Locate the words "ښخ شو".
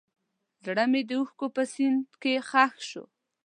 2.49-3.03